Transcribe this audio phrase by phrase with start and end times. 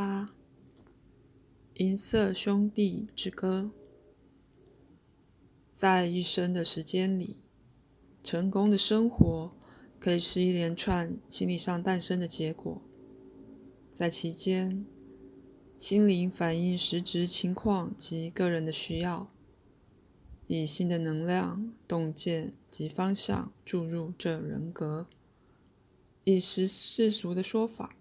[0.00, 0.30] 八，
[1.74, 3.70] 银色兄弟之歌。
[5.74, 7.36] 在一生的时间里，
[8.22, 9.54] 成功的生活
[9.98, 12.80] 可以是一连串心理上诞生的结果。
[13.92, 14.86] 在其间，
[15.76, 19.30] 心灵反映实质情况及个人的需要，
[20.46, 25.10] 以新的能量、洞见及方向注入这人格。
[26.24, 27.94] 以世世俗的说法，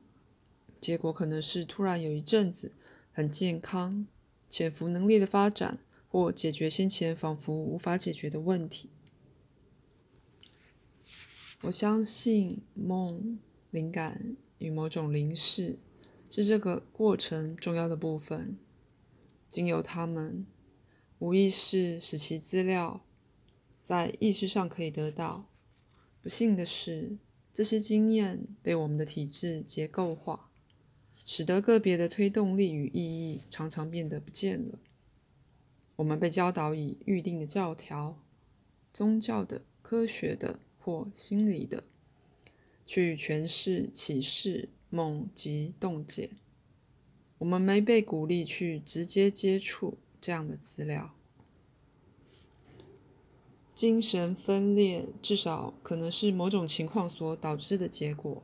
[0.80, 2.74] 结果可能是突然有一阵子
[3.12, 4.08] 很健康、
[4.50, 5.80] 潜伏能力的发展。
[6.12, 8.90] 或解决先前仿佛无法解决的问题。
[11.62, 13.38] 我相信梦、
[13.70, 15.78] 灵感与某种灵视
[16.28, 18.58] 是这个过程重要的部分。
[19.48, 20.48] 经由他们，
[21.20, 23.06] 无意识使其资料
[23.84, 25.48] 在意识上可以得到。
[26.24, 27.20] 不幸的是，
[27.54, 30.49] 这些经验被我们的体制结构化，
[31.32, 34.80] 使得个别的推动力与意义常常变得不见了。
[35.98, 38.18] 我们被教导以预定的教条、
[38.92, 41.84] 宗教的、科学的或心理的，
[42.84, 46.32] 去诠释启示、梦及洞见。
[47.38, 51.14] 我们没被鼓励去直接接触这样的资料。
[53.76, 58.42] 精神分裂至少可能是某种情况所导致的结果。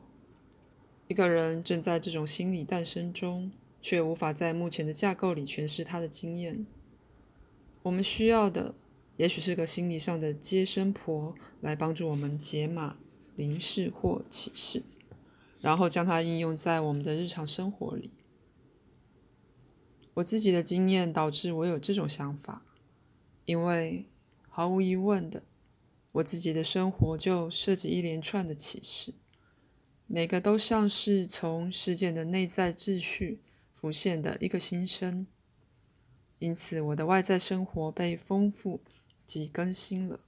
[1.08, 6.66] 一个人正在这种心理诞生中，却无法在目前的架构里诠释他的经验。
[7.84, 8.74] 我们需要的，
[9.18, 12.98] 也许是个心理上的接生婆，来帮助我们解码
[13.36, 14.82] 灵视或启示，
[15.62, 18.10] 然后将它应用在我们的日常生活里。
[20.16, 22.66] 我自己的经验导致我有这种想法，
[23.46, 24.08] 因为
[24.50, 25.44] 毫无疑问的，
[26.14, 29.14] 我自己的生活就涉及一连串的启示，
[30.08, 33.42] 每个都像是从事件的内在秩序
[33.74, 35.26] 浮现的一个新生。
[36.40, 38.82] 因此，我的外在生活被丰富
[39.26, 40.20] 及更新了。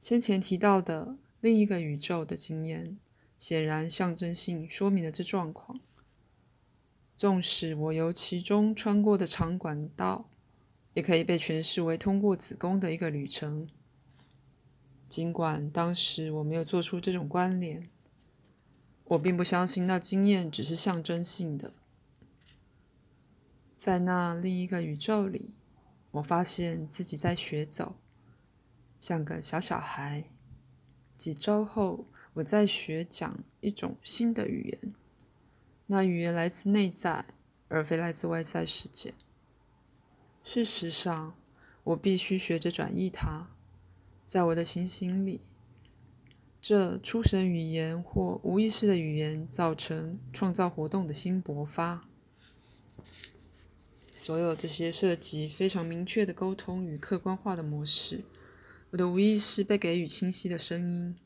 [0.00, 2.98] 先前提到的另一个宇宙的经验，
[3.38, 5.80] 显然象征性说明了这状况。
[7.16, 10.30] 纵使我由其中穿过的长管道，
[10.94, 13.68] 也可以被诠释为通过子宫的一个旅程。
[15.08, 17.88] 尽管当时我没有做出这种关联，
[19.12, 21.74] 我并不相信那经验只是象征性的。
[23.76, 25.58] 在那另一个宇宙里，
[26.12, 27.96] 我发现自己在学走，
[29.00, 30.24] 像个小小孩。
[31.16, 34.94] 几周后，我在学讲一种新的语言，
[35.86, 37.26] 那语言来自内在，
[37.68, 39.12] 而非来自外在世界。
[40.42, 41.34] 事实上，
[41.84, 43.50] 我必须学着转译它。
[44.24, 45.42] 在我的情形里，
[46.62, 52.06] 这初神语言或无意识的语言造成创造活动的新勃发。
[54.14, 58.22] 所有这些涉及非常明确的沟通与客观化的模式，
[58.90, 61.16] 我的无意识被给予清晰的声音。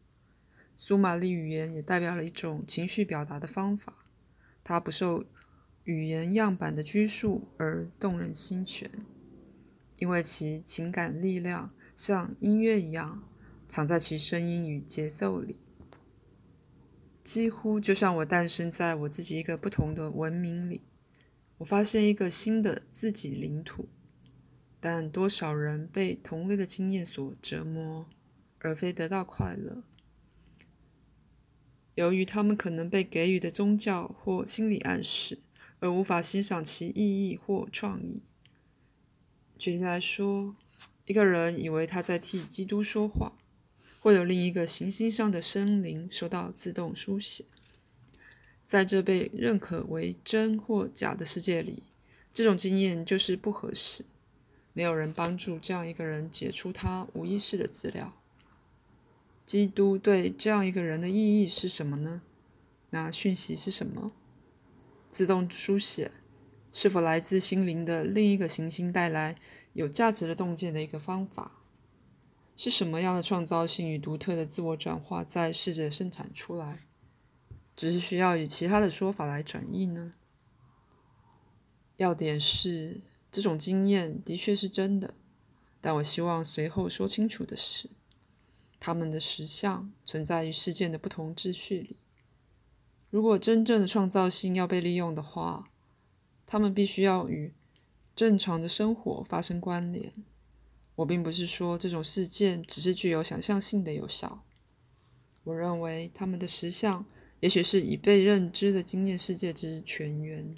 [0.75, 4.07] 苏玛丽语言也代表了一种情绪表达的方法，
[4.65, 5.27] 它不受
[5.85, 8.91] 语言样板的拘束而动人心弦，
[9.99, 13.23] 因为其情感力量像音乐一样
[13.69, 15.57] 藏在其声音与节奏里，
[17.25, 20.83] 几乎就像我诞生在我自己一个不同的文明里。
[21.59, 23.89] 我发现一个新的自己领土，
[24.79, 28.07] 但多少人被同类的经验所折磨，
[28.59, 29.83] 而非得到快乐？
[31.95, 35.39] 由于他们可能被给予的宗教或心理暗示，
[35.81, 38.23] 而无法欣赏其意义或创意。
[39.59, 40.55] 举例来说，
[41.07, 43.33] 一个人以为他在替基督说话，
[44.07, 47.45] 或有另一个行星上的生灵收到自动书写。
[48.65, 51.83] 在这被认可为真或假的世界里，
[52.33, 54.05] 这种经验就是不合适。
[54.73, 58.15] 没有人帮助这样一个人解除他无意识的资料。
[59.45, 62.23] 基督对这样一个人的意义是什么呢？
[62.91, 64.13] 那讯息是什么？
[65.09, 66.13] 自动书写
[66.71, 69.35] 是否来自心灵的另一个行星带来
[69.73, 71.66] 有价值的洞见的一个方法？
[72.57, 76.87] 是什么样的创造性与独特的自我转化在试着生产出来？
[77.77, 80.15] 只是需要以其他的说法来转译呢？
[81.97, 85.15] 要点是，这种经验的确是真的，
[85.81, 87.91] 但我希望随后说清楚的是，
[88.81, 91.99] 他们的实相存在于事件的不同秩序里。
[93.11, 95.71] 如果真正的创造性要被利用的话，
[96.47, 97.53] 他们必须要与
[98.15, 100.13] 正常的生活发生关联。
[100.97, 104.45] 我并不是说这种事件只是具有想象性的有效，
[105.45, 107.07] 我认为他们的实相。
[107.41, 110.57] 也许是已被认知的经验世界之全源。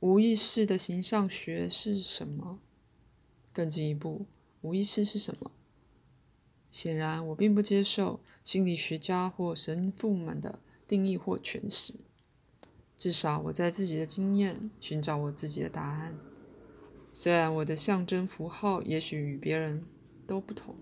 [0.00, 2.60] 无意识的形象学是什么？
[3.50, 4.26] 更进一步，
[4.60, 5.50] 无意识是什么？
[6.70, 11.94] 显然，我并不接受心理学家或神父们的定义或诠释。
[12.98, 16.18] 至少，我在自己的经验寻找我自己的答案。
[17.16, 19.84] 虽然我的象征符号也许与别人
[20.26, 20.74] 都不同，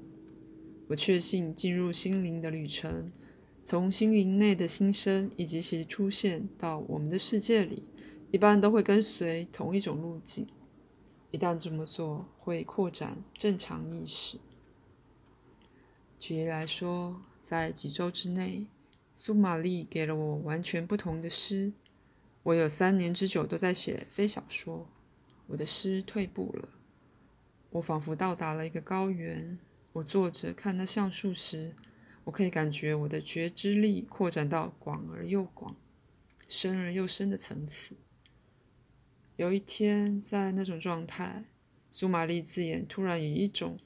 [0.89, 3.13] 我确信进入心灵的旅程，
[3.63, 7.91] 从心灵内的新生以及其出现到我们的世界里，
[8.31, 10.49] 一般都会跟随同一种路径。
[11.33, 14.39] 一旦这么做，会扩展正常意识。
[16.19, 18.69] 举例来说，在几周之内，
[19.15, 21.75] 苏玛丽给了我完全不同的诗。
[22.45, 24.89] 我有三年之久都在写非小说。
[25.49, 26.71] 我的诗退步了，
[27.71, 29.59] 我仿佛到达了一个高原。
[29.95, 31.77] 我坐着看那橡树时，
[32.25, 35.77] 我可以感觉我的觉知力扩展到广而又广、
[36.49, 37.97] 深而又深的层次。
[39.37, 41.45] 有一天，在那种状态，
[41.91, 43.79] 苏玛丽字眼突然以一种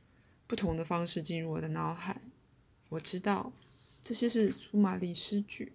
[0.47, 2.20] 不同的方式进入我的脑海。
[2.91, 3.52] 我知道，
[4.00, 5.73] 这些是苏玛丽诗句，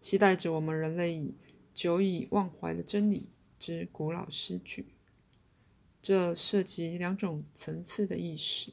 [0.00, 1.36] 期待着我们人类已
[1.72, 3.30] 久已忘怀的真理
[3.60, 4.86] 之古老诗句。
[6.02, 8.72] 这涉及两种层次的意识，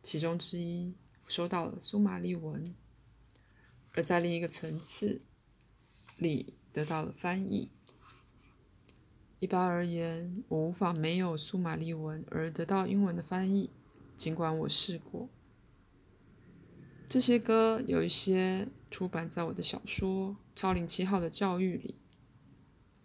[0.00, 0.94] 其中之一
[1.28, 2.74] 收到了苏玛丽文，
[3.92, 5.20] 而在另一个层次
[6.16, 7.68] 里得到了翻译。
[9.38, 13.68] 一般而言，我无法没有苏玛丽文而得到英文的翻译，
[14.16, 15.28] 尽管我试过。
[17.06, 21.96] 这些歌有一些出版在我的小说《超灵七号》的教育里，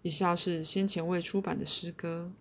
[0.03, 2.31] 以下是先前未出版的诗歌。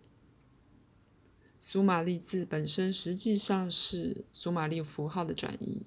[1.67, 5.87] 苏玛丽字本身实际上是苏玛丽符号的转移，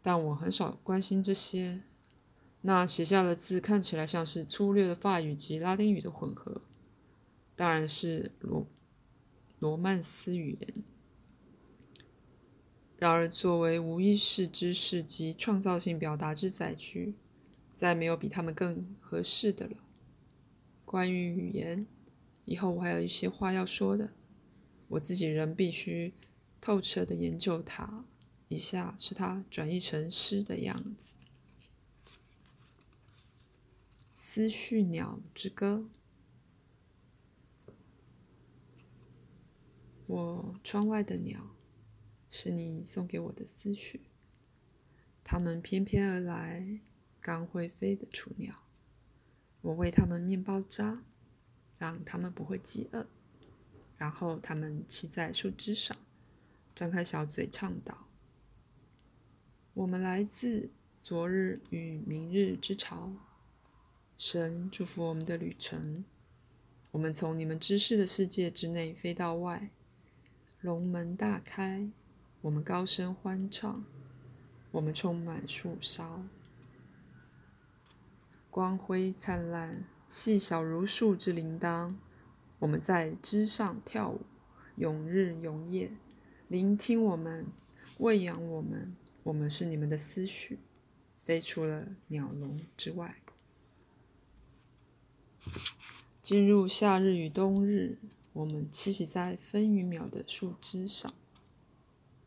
[0.00, 1.82] 但我很少关心这些。
[2.60, 6.62] 那写下的字看起来像是粗略的法语及拉丁语的混合，
[7.56, 8.68] 当然是罗
[9.58, 10.84] 罗曼斯语言。
[12.96, 17.16] 然而，作为无意识知识及创造性表达之载具，
[17.72, 19.78] 再没有比他们更合适的了。
[20.84, 21.88] 关于语言，
[22.44, 24.10] 以后我还有一些话要说的。
[24.88, 26.14] 我自己仍必须
[26.60, 28.04] 透彻的研究它。
[28.48, 31.16] 以下是它转译成诗的样子：
[34.14, 35.88] 《思绪鸟之歌》。
[40.06, 41.56] 我窗外的鸟，
[42.28, 44.02] 是你送给我的思绪。
[45.24, 46.80] 它们翩翩而来，
[47.18, 48.62] 刚会飞的雏鸟。
[49.62, 51.02] 我喂它们面包渣，
[51.78, 53.08] 让它们不会饥饿。
[53.96, 55.96] 然后他们骑在树枝上，
[56.74, 58.08] 张开小嘴唱道
[59.72, 60.68] ：“我们来自
[60.98, 63.12] 昨日与明日之潮，
[64.18, 66.04] 神祝福我们的旅程。
[66.90, 69.70] 我们从你们知识的世界之内飞到外，
[70.60, 71.90] 龙门大开，
[72.42, 73.84] 我们高声欢唱，
[74.72, 76.24] 我们充满树梢，
[78.50, 81.94] 光辉灿烂，细小如树之铃铛。”
[82.58, 84.20] 我们在枝上跳舞，
[84.76, 85.90] 永日永夜，
[86.48, 87.46] 聆听我们，
[87.98, 88.94] 喂养我们。
[89.24, 90.58] 我们是你们的思绪，
[91.20, 93.16] 飞出了鸟笼之外。
[96.22, 97.98] 进入夏日与冬日，
[98.32, 101.12] 我们栖息在分与秒的树枝上。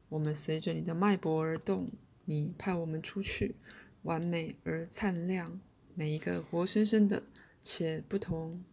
[0.10, 1.89] 我们随着你的脉搏而动。
[2.29, 3.55] 你派我们出去，
[4.03, 5.62] 完美而灿亮，
[5.96, 7.24] 每一个活生生的
[7.62, 8.65] 且不同。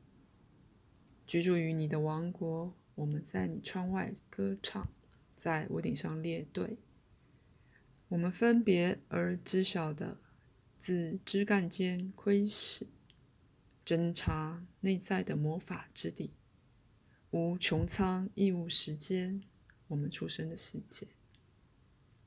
[1.26, 4.88] 居住于你的王国，我们在你窗外歌唱，
[5.36, 6.78] 在屋顶上列队。
[8.08, 10.18] 我们分别而知晓的，
[10.78, 12.86] 自枝干间窥视、
[13.84, 16.34] 侦查内在的魔法之地，
[17.30, 19.42] 无穹苍亦无时间。
[19.88, 21.08] 我们出生的世界，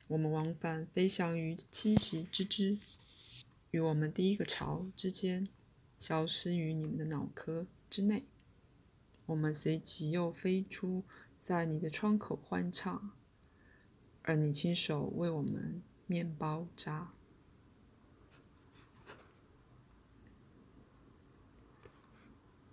[0.08, 2.77] 我们往返飞翔于栖息之枝，
[3.72, 5.48] 与我们第一个巢之间，
[6.00, 8.25] 消失于你们的脑壳之内。
[9.27, 11.03] 我们随即又飞出，
[11.38, 13.12] 在你的窗口欢唱，
[14.24, 17.12] 而你亲手为我们面包扎。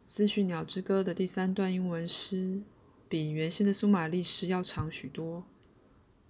[0.17, 2.63] 《思绪鸟之歌》的第三段英文诗
[3.09, 5.45] 比原先的苏玛丽诗要长许多。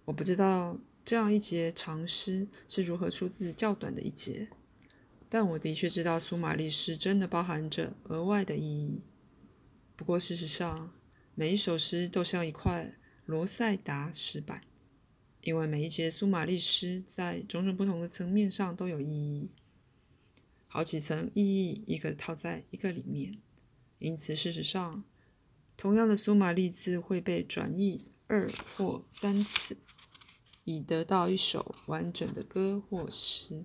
[0.07, 4.49] 我不知道这样一节长诗是如何出自较短的一节，
[5.29, 9.03] 但我的确知道苏玛丽诗真的包含着额外的意义。
[9.97, 10.93] 不过，事实上，
[11.37, 12.97] 每一首诗都像一块
[13.27, 14.63] 罗塞达石板，
[15.43, 19.51] 因为每一节苏玛丽诗在种种不同的层面上都有意义，
[20.67, 23.41] 好几层意义一个套在一个里面，
[24.01, 25.05] 因此，事实上，
[25.77, 29.77] 同样的苏玛利字会被转译二或三次，
[30.65, 33.65] 以得到一首完整的歌或诗。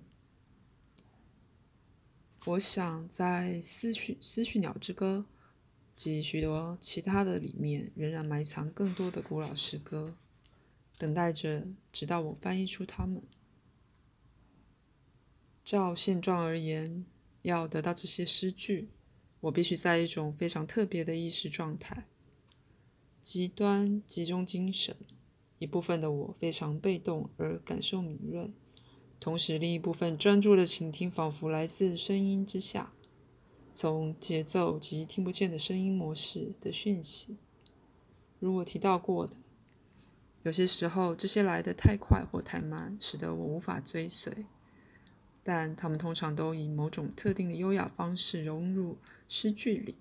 [2.44, 5.26] 我想，在《思绪思绪鸟之歌》
[6.00, 10.16] 及许多其他的里面，仍然埋藏更多的古老诗歌，
[10.96, 13.22] 等待着直到我翻译出它们。
[15.62, 17.04] 照现状而言，
[17.42, 18.88] 要得到这些诗句，
[19.40, 22.06] 我必须在一种非常特别的意识状态，
[23.20, 24.96] 极端集中精神。
[25.58, 28.54] 一部分的我非常被动而感受敏锐。
[29.20, 32.94] 同时，另一部分专注的倾听，仿佛来自声音之下，
[33.72, 37.38] 从节奏及听不见的声音模式的讯息。
[38.38, 39.36] 如我提到过的，
[40.42, 44.46] 有些时候这些来得太快或太慢，使得我无法追随。
[45.42, 48.98] 但他们通常都以某种特定的优雅方式融入
[49.28, 49.94] 诗句里。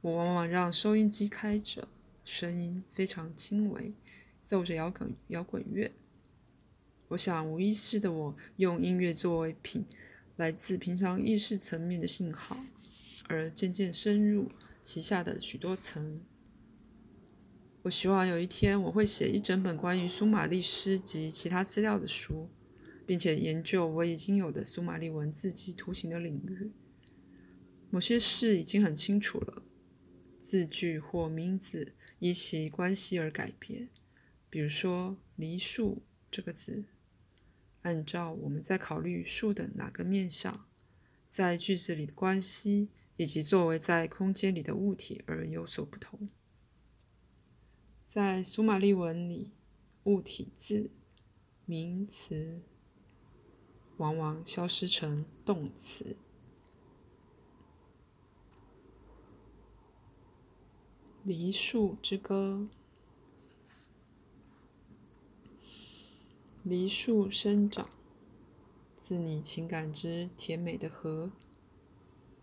[0.00, 1.88] 我往往让收音机开着，
[2.24, 3.92] 声音非常轻微，
[4.44, 5.92] 奏着摇滚摇滚乐。
[7.08, 9.84] 我想，无意识的我用音乐作为品，
[10.36, 12.58] 来自平常意识层面的信号，
[13.28, 14.50] 而渐渐深入
[14.82, 16.20] 其下的许多层。
[17.82, 22.48] 我希望有一天我会写一整本关于苏玛丽诗及其他资料的书，
[23.06, 26.72] 并且研究我已经有的苏玛丽文字及图形的领域。
[27.90, 29.62] 某些事已经很清楚了，
[30.40, 33.90] 字句或名字依其关系而改变，
[34.50, 36.86] 比如说“梨树”这个字。
[37.84, 40.66] 按照我们在考虑树的哪个面相，
[41.28, 46.30] 在句子里的关系，以及作为在空间里的物体而有所不同。
[48.06, 49.52] 在苏玛利文里，
[50.04, 50.90] 物体字
[51.66, 52.62] 名词
[53.98, 56.16] 往往消失成动词。
[61.22, 62.70] 梨树之歌。
[66.64, 67.90] 梨树生长
[68.96, 71.30] 自你情感之甜美的河，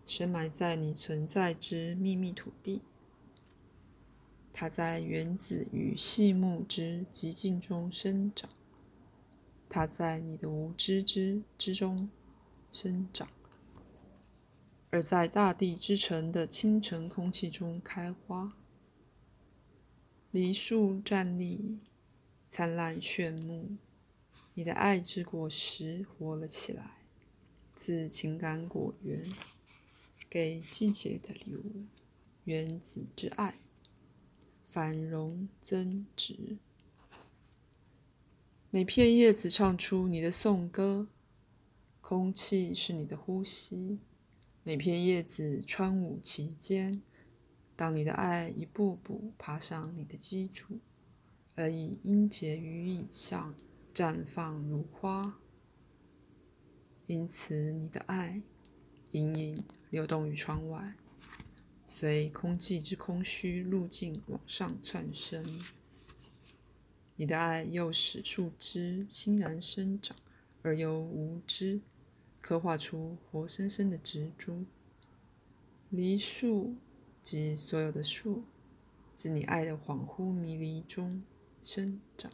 [0.06, 2.82] 深埋在你存在之秘密土地。
[4.52, 8.48] 它在原子与细木之极境中生长，
[9.68, 12.08] 它在你的无知之之中
[12.70, 13.28] 生长，
[14.90, 18.52] 而在大地之城的清晨空气中开花。
[20.30, 21.80] 梨树站立，
[22.48, 23.78] 灿烂炫目。
[24.54, 26.98] 你的爱之果实活了起来，
[27.74, 29.32] 自情感果园
[30.28, 31.86] 给季节的礼物，
[32.44, 33.58] 原子之爱，
[34.68, 36.58] 繁荣增值。
[38.70, 41.08] 每片叶子唱出你的颂歌，
[42.02, 44.00] 空气是你的呼吸。
[44.62, 47.00] 每片叶子穿舞其间，
[47.74, 50.78] 当你的爱一步步爬上你的基础，
[51.54, 53.54] 而以音节予以上。
[53.92, 55.38] 绽放如花，
[57.06, 58.42] 因此你的爱
[59.10, 60.94] 隐隐流动于窗外，
[61.86, 65.60] 随空气之空虚路径往上窜升。
[67.16, 70.16] 你的爱又使树枝欣然生长，
[70.62, 71.82] 而又无知
[72.40, 74.64] 刻画出活生生的植株。
[75.90, 76.76] 梨树
[77.22, 78.44] 及所有的树，
[79.14, 81.22] 自你爱的恍惚迷离中
[81.62, 82.32] 生长。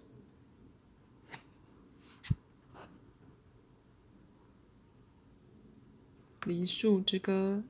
[6.49, 7.63] 梨树之歌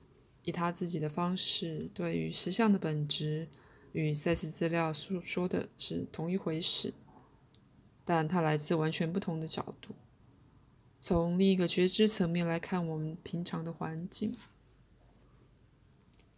[0.45, 3.49] 以他自己的方式，对于实相的本质
[3.91, 6.95] 与赛斯资料所说的是同一回事，
[8.05, 9.97] 但它来自完全不同的角度，
[11.01, 14.37] 从另一个觉知层面来看我们平常的环境。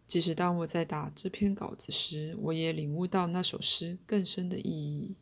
[0.07, 5.17] 即使当我在打这篇稿子时，我也领悟到那首诗更深的意义。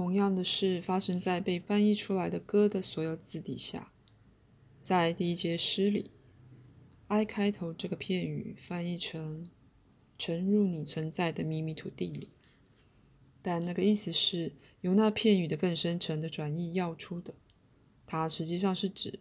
[0.00, 3.92] 同样的事发生在被翻译出来的歌的所有字底下。
[4.80, 6.10] 在第一节诗里
[7.08, 9.50] ，“i” 开头这个片语翻译成
[10.16, 12.28] “沉入你存在的秘密土地里”，
[13.42, 17.34] 但那个意思是由那片语的更深层的转译要出的。
[18.06, 19.20] 它实际上是指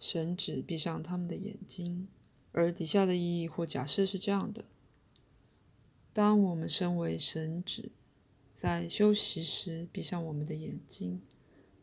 [0.00, 2.08] 神指闭上他们的眼睛，
[2.50, 4.64] 而底下的意义或假设是这样的：
[6.12, 7.92] 当我们身为神指，
[8.60, 11.22] 在休息时闭上我们的眼睛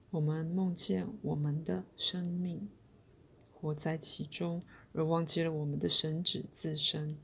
[0.09, 2.67] 我们梦见我们的生命
[3.53, 7.17] 活在其中而忘记了我们的神智自身。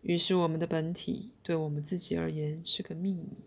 [0.00, 3.44] 于是我们的本体对我们自己而言是个秘密。